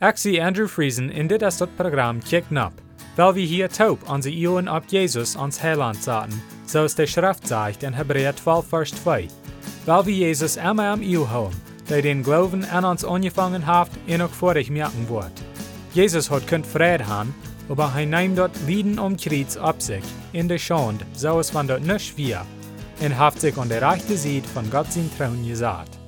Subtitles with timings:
[0.00, 2.72] Zie Andrew Friesen in dit is dat programma Kick Nap,
[3.16, 7.82] weil wir hier taub onze Ohren ab Jesus ans Heiland zaten, zoals de Schrift sagt
[7.82, 9.28] in Hebräer 12 vers 2.
[9.84, 14.22] Weil wir Jesus immer am Eeuw houden, der den Glauben an uns angefangen hat en
[14.22, 15.42] ook vorig merken wordt.
[15.92, 17.34] Jesus hat kunt vrede haben,
[17.68, 21.66] aber hij neemt dort Lieden um Kreuz ab sich, in der Schande, so es van
[21.66, 22.46] dort nicht wir,
[23.00, 25.99] und haft sich an der rechte Seite von Gott sein Trauen gesagt.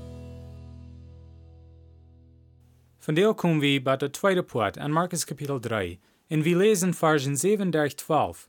[3.03, 5.99] Von der kommen wir bei der zweiten Part an Markus Kapitel 3,
[6.31, 8.49] und wir lesen Versen 7 durch 12.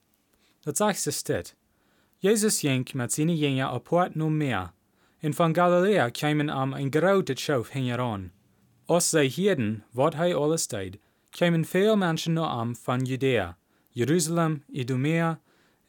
[0.63, 1.55] Das sagt es dit.
[2.19, 4.71] Jesus ging mit seinen Jüngern auf Port no mehr,
[5.23, 8.29] und von Galiläa kamen am ein grautes Schauf heran.
[8.85, 10.99] Aus sei Hirden, wat hij alles deed,
[11.31, 13.57] kamen veel Menschen noch am von Judäa,
[13.91, 15.39] Jerusalem, Idumea,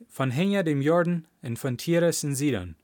[0.09, 2.77] von hinter dem Jordan und von Tyrus und Sidon.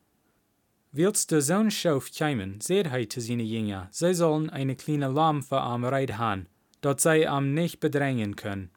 [0.92, 5.60] Willst du zo'n Schauf kamen, seht hij zu seinen Jünger, sie sollen eine kleine für
[5.60, 6.46] am Reit haben,
[6.80, 8.70] dat sie am nicht bedrängen können.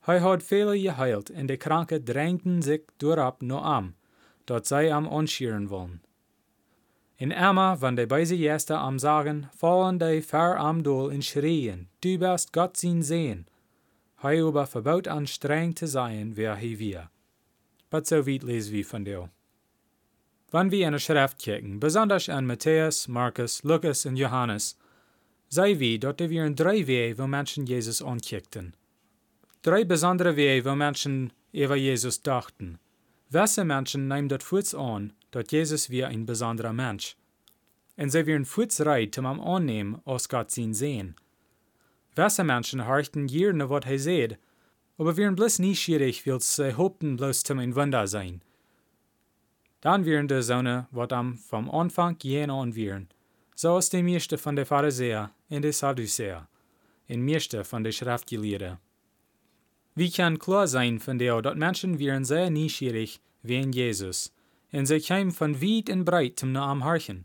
[0.00, 3.94] Hij hat viele geheilt, und die Kranke drängten sich durchab nur am,
[4.46, 6.00] dat sie am anschieren wollen.
[7.18, 11.88] In Emma, wenn die beise Gäste am sagen, fallen die ver am Dol in Schrien,
[12.00, 13.44] du bist Gott sein Sehen.
[14.22, 17.10] Hij aber verbaut an streng zu sein, wer hij wir.
[17.90, 19.28] But so weit lesen wir von dir.
[20.52, 24.76] Wenn wir in der Schrift kicken, besonders an Matthäus, Markus, Lukas und Johannes,
[25.48, 28.74] sei wie, dort wir in drei Wege, wo Menschen Jesus ankickten.
[29.62, 32.80] Drei besondere Wege, wo Menschen über Jesus dachten.
[33.28, 37.16] Welche Menschen nehmen dort Fuß an, dort Jesus wie ein besonderer Mensch.
[37.96, 41.14] Und sie werden Fuß reit, um am annehmen, aus Gott sein sehen.
[42.16, 44.38] Welche Menschen horchten nach was er seht,
[44.98, 48.42] aber wären bloß neugierig, weil sie hofften bloß zum ein Wunder sein.
[49.80, 53.08] Dann wären die Sonne, wat am vom Anfang jen an wären,
[53.54, 56.48] so ist die meiste von der Pharisäer und der Sadduzäer,
[57.08, 58.78] und meiste von der Schriftgelehrten.
[59.94, 64.32] Wie kann klar sein von der, dass Menschen wären sehr neugierig wie Jesus,
[64.72, 67.24] und sie kamen von weit und breit zum Namen horchen.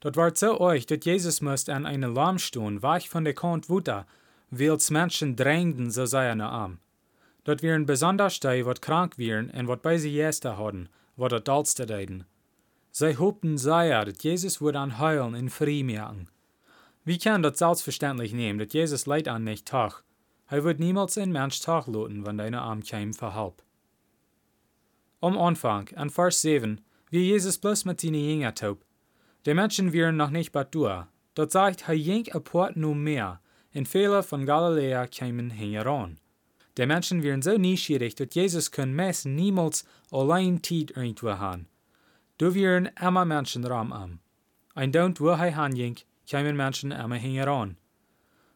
[0.00, 3.68] Dort war so euch, dass Jesus müsst an eine Lamm stehen, weich von der Kant
[3.68, 4.06] Wutter,
[4.50, 6.78] weil's Menschen drängten, so sei er arm.
[7.44, 11.46] Dort wären besonders die, wat krank wären und wat bei sie Jäste hatten, wat dat
[11.46, 12.26] dalste deiden.
[12.90, 16.28] Sie hoopten sehr, dass Jesus würde an heilen in frei merken.
[17.04, 20.04] Wie kann das selbstverständlich nehmen, dass Jesus leid an nicht tag?
[20.48, 23.62] Er wird niemals ein Mensch tag loten, wenn deine Arm käme verhalb.
[25.20, 26.80] Am Anfang, an Vers 7,
[27.10, 28.84] wie Jesus bloß mit seinen Jüngern taub.
[29.46, 31.04] Die Menschen wären noch nicht bad durch.
[31.34, 33.40] Dort sagt, er jink a Port nur mehr,
[33.74, 36.18] und viele von Galiläa kämen heran.
[36.76, 41.68] Die Menschen wären so neugierig, dass Jesus können meist niemals allein Tid irgendwo haben.
[42.38, 44.18] Du wären immer Menschen ram am.
[44.74, 47.76] Ein Don't wo er hanjink, kämen Menschen immer heran.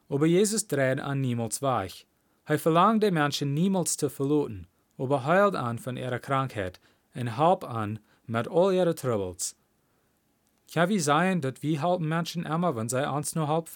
[0.09, 2.07] Aber Jesus dreht an niemals weich.
[2.45, 6.81] Er verlangt die Menschen niemals zu verloten, aber heilt an von ihrer Krankheit
[7.15, 9.55] und halb an mit all ihre Troubles.
[10.73, 13.69] Kann wie sein, dass wir halten Menschen immer, wenn sie uns nur halb?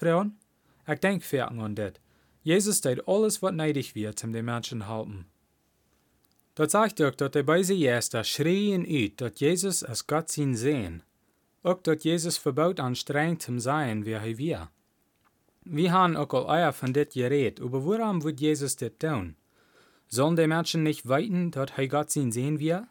[0.88, 1.92] Ich denk fertig an das.
[2.42, 5.26] Jesus deed alles, was neidig wird, um die Menschen halten.
[6.54, 11.02] Dat sagt ook dat de beise Jester schreien uit dat Jesus als Gott zien sehen.
[11.62, 14.70] Ook dat Jesus verbaut an streng zum sein, wie er wir.
[15.64, 19.36] Wir haben auch al eier von dit geredet, aber warum wird Jesus dit tun?
[20.08, 22.88] Sollen die Menschen nicht weiten, dass er Gott zien sehen wir?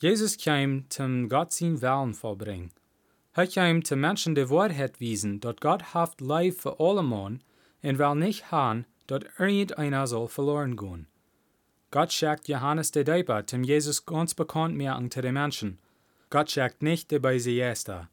[0.00, 2.72] Jesus kam zum Gott zien Wellen vollbringen.
[3.34, 7.42] Er kam zum Menschen die Wahrheit wiesen, dass Gott haft Leib für alle Mann
[7.84, 11.06] und will nicht haben, dass irgendeiner soll verloren gehen.
[11.90, 15.78] Gott schickt Johannes der Däuper, zum Jesus ganz bekannt mehr unter den Menschen.
[16.30, 18.08] Gott schickt nicht der Beise Jester.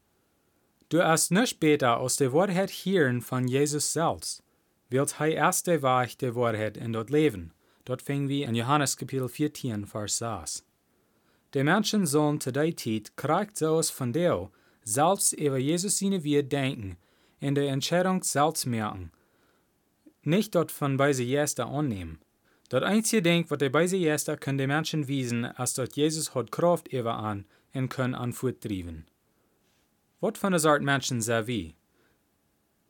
[0.88, 4.44] Du erst nicht später aus der Wahrheit hören von Jesus selbst.
[4.90, 7.52] Wilt er erst der Weich der Wahrheit in dort leben.
[7.86, 10.64] Dort fing wir in Johannes Kapitel 14, Vers 6.
[11.54, 14.50] Die Menschen sollen zu der Zeit kriegt so aus von dir,
[14.84, 16.98] selbst über Jesus seine wir denken,
[17.40, 19.10] in der Entscheidung selbst merken.
[20.24, 22.20] Nicht dort von Beise Jester annehmen.
[22.68, 26.52] Das einzige Ding, was der Beise Jester können die Menschen wiesen, als dort Jesus hat
[26.52, 27.44] Kraft über an
[27.74, 29.06] und können an Fuß trieben.
[30.20, 31.74] Was von der Sort Menschen sei wie?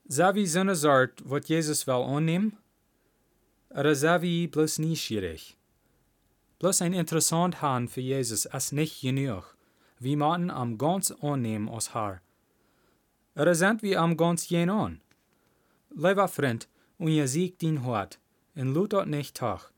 [0.05, 2.57] Sei wie so eine Sort, was Jesus will annehmen?
[3.71, 5.57] Oder sei wie bloß neugierig?
[6.59, 9.57] Bloß ein interessant Hand für Jesus ist nicht genug.
[10.03, 12.21] wie man am ganz annehmen aus Haar.
[13.37, 15.01] Oder sind wir am ganz jen an?
[15.95, 16.69] Lieber Freund,
[17.03, 18.21] und ihr siegt ihn hart,
[18.55, 19.73] und lut dort nicht tag.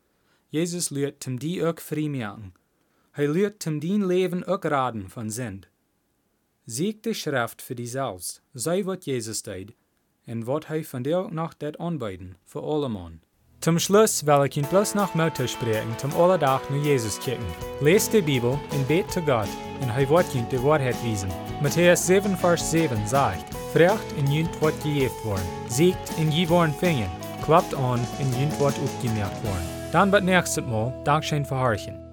[0.49, 2.53] Jesus lüht zum die ook friemerken.
[3.11, 5.67] Hij lüht zum dien Leben ook raden von Sind.
[6.67, 9.73] Sieg die Schrift für die selbst, sei wat Jesus deed,
[10.25, 13.11] en wat hij van deel nog dat aanbieden voor allemaal.
[13.59, 17.45] Zum Schluss will ich ihn bloß noch Mutter sprechen, zum Allerdach nu Jesus kicken.
[17.81, 19.49] Lest die Bibel und bet zu Gott,
[19.81, 21.31] und er wird ihn die Wahrheit wiesen.
[21.61, 26.73] Matthäus 7, Vers 7 sagt, Frecht in jünt wird gejeft worden, siegt in je worden
[26.73, 27.09] fingen,
[27.43, 29.67] klappt an in jünt wird aufgemerkt worden.
[29.91, 32.04] Dann wird nächstes Mal Dankeschön verharchen.